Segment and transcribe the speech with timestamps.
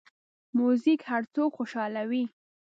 [0.57, 2.23] موزیک هر څوک خوشحالوي.